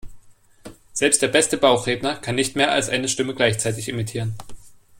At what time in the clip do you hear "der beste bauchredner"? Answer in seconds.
1.21-2.15